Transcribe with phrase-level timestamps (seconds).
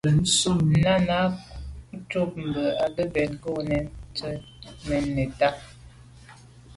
[0.83, 1.19] Náná
[2.09, 4.37] cúp mbə̄ á gə̀ mə́ kɔ̌ nə̀ jɔ̌ŋ tsjə́n
[4.87, 5.49] mɛ́n nə̀tá.